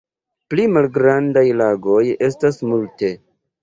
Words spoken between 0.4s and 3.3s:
Pli malgrandaj lagoj estas multe.